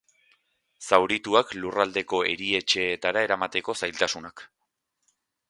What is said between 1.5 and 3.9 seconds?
lurraldeko erietxeetara eramateko